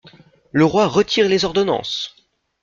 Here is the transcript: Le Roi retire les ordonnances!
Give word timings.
Le 0.51 0.65
Roi 0.65 0.87
retire 0.87 1.29
les 1.29 1.45
ordonnances! 1.45 2.15